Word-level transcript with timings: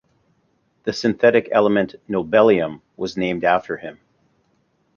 The 0.81 0.93
synthetic 0.93 1.49
element 1.51 1.93
nobelium 2.09 2.81
was 2.97 3.17
named 3.17 3.43
after 3.43 3.77
him. 3.77 3.99